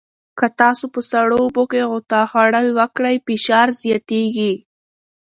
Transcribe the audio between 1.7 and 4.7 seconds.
کې غوطه خوړل وکړئ، فشار زیاتېږي.